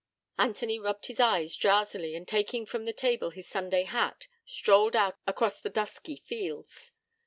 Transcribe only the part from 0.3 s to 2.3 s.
Anthony rubbed his eyes drowsily, and